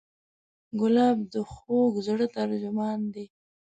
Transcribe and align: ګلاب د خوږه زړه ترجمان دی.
ګلاب 0.79 1.17
د 1.33 1.35
خوږه 1.51 2.01
زړه 2.07 2.25
ترجمان 2.37 2.99
دی. 3.13 3.25